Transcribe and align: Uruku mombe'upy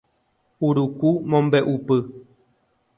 Uruku 0.67 1.09
mombe'upy 1.29 1.97